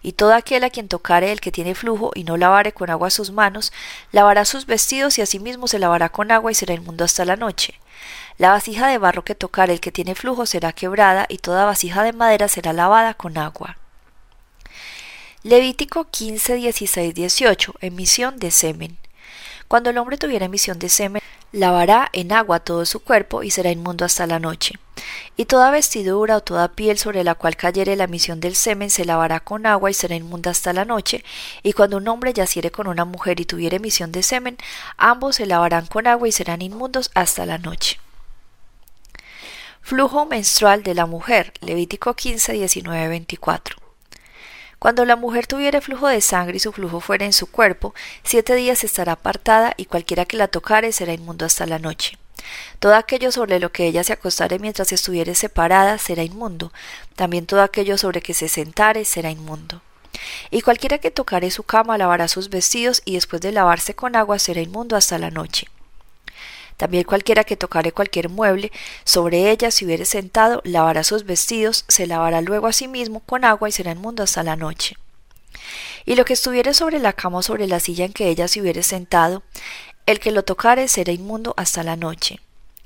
Y 0.02 0.14
todo 0.14 0.34
aquel 0.34 0.64
a 0.64 0.70
quien 0.70 0.88
tocare 0.88 1.32
el 1.32 1.42
que 1.42 1.52
tiene 1.52 1.76
flujo 1.76 2.12
y 2.16 2.24
no 2.24 2.38
lavare 2.38 2.72
con 2.72 2.90
agua 2.90 3.10
sus 3.10 3.32
manos, 3.32 3.74
lavará 4.12 4.46
sus 4.46 4.66
vestidos 4.66 5.18
y 5.18 5.22
asimismo 5.22 5.68
se 5.68 5.80
lavará 5.80 6.10
con 6.10 6.32
agua 6.32 6.52
y 6.52 6.56
será 6.56 6.74
inmundo 6.74 7.04
hasta 7.04 7.26
la 7.26 7.36
noche. 7.36 7.80
La 8.38 8.52
vasija 8.52 8.88
de 8.88 8.98
barro 8.98 9.26
que 9.26 9.36
tocare 9.36 9.74
el 9.74 9.82
que 9.82 9.92
tiene 9.92 10.16
flujo 10.16 10.46
será 10.46 10.72
quebrada 10.72 11.26
y 11.28 11.40
toda 11.40 11.66
vasija 11.66 12.04
de 12.04 12.14
madera 12.14 12.48
será 12.48 12.72
lavada 12.72 13.14
con 13.14 13.38
agua. 13.38 13.78
Levítico 15.44 16.06
15, 16.06 16.56
16, 16.56 17.14
18. 17.14 17.76
Emisión 17.82 18.40
de 18.40 18.52
semen. 18.52 18.98
Cuando 19.70 19.92
el 19.92 20.00
hombre 20.00 20.18
tuviera 20.18 20.48
emisión 20.48 20.80
de 20.80 20.90
semen, 20.90 21.22
lavará 21.52 22.10
en 22.12 22.32
agua 22.32 22.60
todo 22.60 22.88
su 22.88 23.02
cuerpo 23.02 23.44
y 23.44 23.52
será 23.52 23.70
inmundo 23.70 24.04
hasta 24.04 24.26
la 24.26 24.40
noche. 24.40 24.80
Y 25.38 25.46
toda 25.46 25.70
vestidura 25.70 26.38
o 26.38 26.42
toda 26.42 26.70
piel 26.70 26.98
sobre 26.98 27.24
la 27.24 27.36
cual 27.36 27.56
cayere 27.56 27.96
la 27.96 28.06
emisión 28.06 28.40
del 28.40 28.56
semen 28.56 28.90
se 28.90 29.06
lavará 29.06 29.42
con 29.42 29.68
agua 29.68 29.92
y 29.92 29.94
será 29.94 30.16
inmunda 30.16 30.50
hasta 30.50 30.74
la 30.74 30.86
noche. 30.86 31.24
Y 31.62 31.74
cuando 31.74 31.98
un 31.98 32.08
hombre 32.08 32.34
yaciere 32.34 32.72
con 32.72 32.88
una 32.88 33.06
mujer 33.06 33.40
y 33.40 33.46
tuviere 33.46 33.78
emisión 33.78 34.12
de 34.12 34.24
semen, 34.24 34.58
ambos 34.98 35.36
se 35.36 35.46
lavarán 35.46 35.86
con 35.86 36.08
agua 36.08 36.28
y 36.28 36.32
serán 36.32 36.64
inmundos 36.64 37.12
hasta 37.14 37.46
la 37.46 37.60
noche. 37.60 38.00
Flujo 39.84 40.26
menstrual 40.26 40.82
de 40.82 40.96
la 40.96 41.06
mujer. 41.06 41.54
Levítico 41.62 42.16
15, 42.16 42.54
19, 42.54 43.08
24. 43.08 43.89
Cuando 44.80 45.04
la 45.04 45.18
mujer 45.18 45.46
tuviere 45.46 45.82
flujo 45.82 46.08
de 46.08 46.22
sangre 46.22 46.56
y 46.56 46.60
su 46.60 46.72
flujo 46.72 47.02
fuera 47.02 47.26
en 47.26 47.34
su 47.34 47.48
cuerpo, 47.48 47.94
siete 48.24 48.56
días 48.56 48.86
estará 48.86 49.12
apartada 49.12 49.74
y 49.76 49.86
cualquiera 49.86 50.26
que 50.26 50.38
la 50.38 50.48
tocare 50.48 50.94
será 50.94 51.14
inmundo 51.14 51.46
hasta 51.46 51.66
la 51.66 51.80
noche. 51.80 52.18
Todo 52.80 52.96
aquello 52.96 53.34
sobre 53.34 53.60
lo 53.60 53.74
que 53.74 53.86
ella 53.86 54.06
se 54.06 54.14
acostare 54.14 54.58
mientras 54.58 54.94
estuviere 54.94 55.36
separada 55.36 55.98
será 55.98 56.24
inmundo, 56.24 56.72
también 57.18 57.46
todo 57.46 57.62
aquello 57.62 57.98
sobre 57.98 58.22
que 58.22 58.34
se 58.34 58.48
sentare 58.48 59.04
será 59.04 59.30
inmundo. 59.30 59.82
Y 60.50 60.62
cualquiera 60.62 60.98
que 60.98 61.12
tocare 61.12 61.52
su 61.52 61.64
cama 61.64 61.98
lavará 61.98 62.30
sus 62.30 62.50
vestidos 62.50 63.02
y 63.04 63.16
después 63.16 63.42
de 63.42 63.52
lavarse 63.52 63.94
con 63.94 64.16
agua 64.16 64.40
será 64.40 64.62
inmundo 64.62 64.96
hasta 64.96 65.18
la 65.18 65.30
noche. 65.30 65.68
También 66.80 67.04
cualquiera 67.04 67.44
que 67.44 67.58
tocare 67.58 67.92
cualquier 67.92 68.30
mueble 68.30 68.72
sobre 69.04 69.52
ella 69.52 69.70
si 69.70 69.84
hubiere 69.84 70.06
sentado 70.06 70.62
lavará 70.64 71.04
sus 71.04 71.26
vestidos, 71.26 71.84
se 71.90 72.08
lavará 72.08 72.40
luego 72.40 72.68
a 72.68 72.72
sí 72.72 72.88
mismo 72.88 73.20
con 73.20 73.44
agua 73.44 73.68
y 73.68 73.74
será 73.74 73.92
inmundo 73.92 74.24
hasta 74.24 74.44
la 74.44 74.56
noche. 74.56 74.96
Y 76.06 76.16
lo 76.16 76.24
que 76.24 76.32
estuviere 76.32 76.74
sobre 76.74 77.00
la 77.00 77.12
cama 77.12 77.40
o 77.40 77.44
sobre 77.44 77.68
la 77.68 77.82
silla 77.82 78.06
en 78.06 78.14
que 78.14 78.30
ella 78.30 78.48
se 78.48 78.62
hubiere 78.62 78.82
sentado, 78.84 79.44
el 80.06 80.22
que 80.22 80.32
lo 80.32 80.44
tocare 80.44 80.88
será 80.88 81.12
inmundo 81.12 81.54
hasta 81.58 81.84
la 81.84 81.98
noche. 81.98 82.40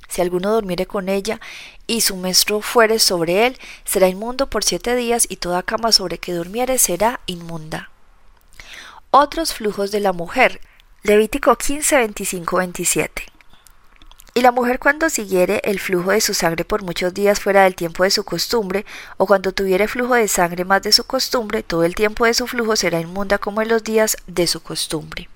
Si 0.09 0.21
alguno 0.21 0.51
durmiere 0.51 0.87
con 0.87 1.07
ella 1.07 1.39
y 1.85 2.01
su 2.01 2.15
menstruo 2.15 2.61
fuere 2.61 2.97
sobre 2.97 3.45
él, 3.45 3.59
será 3.85 4.07
inmundo 4.07 4.49
por 4.49 4.63
siete 4.63 4.95
días 4.95 5.27
y 5.29 5.35
toda 5.35 5.61
cama 5.61 5.91
sobre 5.91 6.17
que 6.17 6.33
durmiere 6.33 6.79
será 6.79 7.19
inmunda. 7.27 7.91
Otros 9.11 9.53
flujos 9.53 9.91
de 9.91 9.99
la 9.99 10.13
mujer. 10.13 10.61
Levítico 11.03 11.55
15, 11.55 11.95
25, 11.95 12.57
27. 12.57 13.32
Y 14.35 14.41
la 14.41 14.51
mujer 14.51 14.79
cuando 14.79 15.11
siguiere 15.11 15.61
el 15.63 15.79
flujo 15.79 16.09
de 16.09 16.19
su 16.19 16.33
sangre 16.33 16.65
por 16.65 16.81
muchos 16.81 17.13
días 17.13 17.39
fuera 17.39 17.63
del 17.63 17.75
tiempo 17.75 18.03
de 18.03 18.09
su 18.09 18.23
costumbre, 18.23 18.83
o 19.17 19.27
cuando 19.27 19.51
tuviere 19.51 19.87
flujo 19.87 20.15
de 20.15 20.27
sangre 20.27 20.65
más 20.65 20.81
de 20.81 20.91
su 20.91 21.03
costumbre, 21.03 21.61
todo 21.61 21.83
el 21.83 21.93
tiempo 21.93 22.25
de 22.25 22.33
su 22.33 22.47
flujo 22.47 22.75
será 22.75 22.99
inmunda 22.99 23.37
como 23.37 23.61
en 23.61 23.69
los 23.69 23.83
días 23.83 24.17
de 24.25 24.47
su 24.47 24.63
costumbre. 24.63 25.29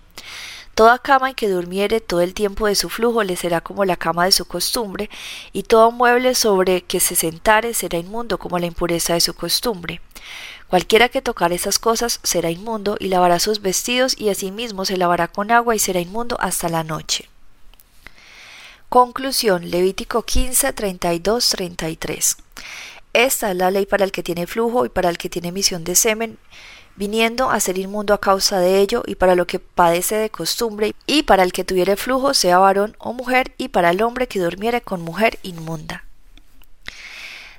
Toda 0.73 0.97
cama 0.97 1.29
en 1.29 1.35
que 1.35 1.47
durmiere 1.47 2.01
todo 2.01 2.21
el 2.21 2.33
tiempo 2.33 2.65
de 2.65 2.73
su 2.73 2.89
flujo 2.89 3.23
le 3.23 3.35
será 3.35 3.61
como 3.61 3.85
la 3.85 3.97
cama 3.97 4.25
de 4.25 4.31
su 4.31 4.45
costumbre, 4.45 5.11
y 5.53 5.61
todo 5.61 5.91
mueble 5.91 6.33
sobre 6.33 6.81
que 6.81 6.99
se 6.99 7.15
sentare 7.15 7.75
será 7.75 7.99
inmundo 7.99 8.39
como 8.39 8.57
la 8.57 8.65
impureza 8.65 9.13
de 9.13 9.21
su 9.21 9.35
costumbre. 9.35 10.01
Cualquiera 10.69 11.09
que 11.09 11.21
tocar 11.21 11.53
esas 11.53 11.77
cosas 11.77 12.19
será 12.23 12.49
inmundo 12.49 12.97
y 12.99 13.09
lavará 13.09 13.39
sus 13.39 13.61
vestidos 13.61 14.15
y 14.17 14.29
asimismo 14.29 14.85
se 14.85 14.97
lavará 14.97 15.27
con 15.27 15.51
agua 15.51 15.75
y 15.75 15.79
será 15.79 15.99
inmundo 15.99 16.35
hasta 16.39 16.67
la 16.67 16.83
noche. 16.83 17.29
Conclusión 18.89 19.69
Levítico 19.69 20.23
15, 20.23 20.71
32, 20.71 21.49
33. 21.49 22.37
Esta 23.11 23.51
es 23.51 23.57
la 23.57 23.69
ley 23.69 23.85
para 23.85 24.05
el 24.05 24.13
que 24.13 24.23
tiene 24.23 24.47
flujo 24.47 24.85
y 24.85 24.89
para 24.89 25.09
el 25.09 25.17
que 25.17 25.29
tiene 25.29 25.49
emisión 25.49 25.83
de 25.83 25.93
semen, 25.93 26.37
viniendo 26.95 27.49
a 27.49 27.59
ser 27.59 27.77
inmundo 27.77 28.13
a 28.13 28.21
causa 28.21 28.59
de 28.59 28.79
ello, 28.79 29.03
y 29.05 29.15
para 29.15 29.35
lo 29.35 29.45
que 29.45 29.59
padece 29.59 30.15
de 30.15 30.29
costumbre, 30.29 30.95
y 31.05 31.23
para 31.23 31.43
el 31.43 31.51
que 31.51 31.65
tuviere 31.65 31.97
flujo, 31.97 32.33
sea 32.33 32.59
varón 32.59 32.95
o 32.97 33.11
mujer, 33.11 33.53
y 33.57 33.67
para 33.67 33.89
el 33.89 34.01
hombre 34.01 34.27
que 34.27 34.39
durmiere 34.39 34.79
con 34.79 35.01
mujer 35.01 35.37
inmunda. 35.43 36.05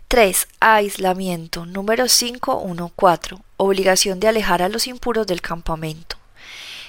3. 0.08 0.48
Aislamiento. 0.60 1.66
Número 1.66 2.04
5.1.4. 2.04 3.42
Obligación 3.58 4.18
de 4.18 4.28
alejar 4.28 4.62
a 4.62 4.70
los 4.70 4.86
impuros 4.86 5.26
del 5.26 5.42
campamento. 5.42 6.17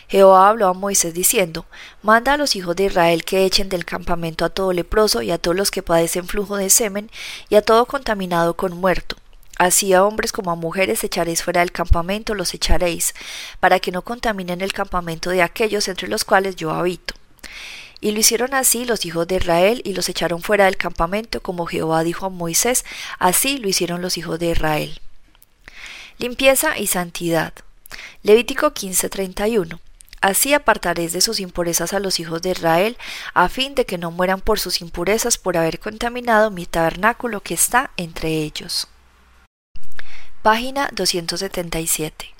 Jehová 0.09 0.49
habló 0.49 0.67
a 0.67 0.73
Moisés 0.73 1.13
diciendo, 1.13 1.67
Manda 2.01 2.33
a 2.33 2.37
los 2.37 2.55
hijos 2.55 2.75
de 2.75 2.85
Israel 2.85 3.23
que 3.23 3.45
echen 3.45 3.69
del 3.69 3.85
campamento 3.85 4.43
a 4.43 4.49
todo 4.49 4.73
leproso 4.73 5.21
y 5.21 5.29
a 5.29 5.37
todos 5.37 5.55
los 5.55 5.69
que 5.69 5.83
padecen 5.83 6.27
flujo 6.27 6.57
de 6.57 6.71
semen 6.71 7.11
y 7.47 7.55
a 7.55 7.61
todo 7.61 7.85
contaminado 7.85 8.55
con 8.55 8.75
muerto. 8.75 9.17
Así 9.59 9.93
a 9.93 10.03
hombres 10.03 10.31
como 10.31 10.49
a 10.49 10.55
mujeres 10.55 11.03
echaréis 11.03 11.43
fuera 11.43 11.59
del 11.59 11.71
campamento, 11.71 12.33
los 12.33 12.55
echaréis, 12.55 13.13
para 13.59 13.79
que 13.79 13.91
no 13.91 14.01
contaminen 14.01 14.61
el 14.61 14.73
campamento 14.73 15.29
de 15.29 15.43
aquellos 15.43 15.87
entre 15.87 16.07
los 16.07 16.25
cuales 16.25 16.55
yo 16.55 16.71
habito. 16.71 17.13
Y 18.01 18.11
lo 18.11 18.19
hicieron 18.19 18.55
así 18.55 18.85
los 18.85 19.05
hijos 19.05 19.27
de 19.27 19.35
Israel 19.35 19.81
y 19.85 19.93
los 19.93 20.09
echaron 20.09 20.41
fuera 20.41 20.65
del 20.65 20.77
campamento, 20.77 21.41
como 21.41 21.67
Jehová 21.67 22.03
dijo 22.03 22.25
a 22.25 22.29
Moisés, 22.29 22.83
así 23.19 23.59
lo 23.59 23.67
hicieron 23.67 24.01
los 24.01 24.17
hijos 24.17 24.39
de 24.39 24.51
Israel. 24.51 25.01
Limpieza 26.17 26.79
y 26.79 26.87
santidad. 26.87 27.53
Levítico 28.23 28.73
15:31. 28.73 29.79
Así 30.21 30.53
apartaréis 30.53 31.13
de 31.13 31.21
sus 31.21 31.39
impurezas 31.39 31.93
a 31.93 31.99
los 31.99 32.19
hijos 32.19 32.41
de 32.41 32.51
Israel, 32.51 32.97
a 33.33 33.49
fin 33.49 33.75
de 33.75 33.85
que 33.85 33.97
no 33.97 34.11
mueran 34.11 34.41
por 34.41 34.59
sus 34.59 34.81
impurezas 34.81 35.37
por 35.37 35.57
haber 35.57 35.79
contaminado 35.79 36.51
mi 36.51 36.65
tabernáculo 36.65 37.41
que 37.41 37.53
está 37.53 37.91
entre 37.97 38.29
ellos. 38.29 38.87
Página 40.41 40.89
277. 40.93 42.35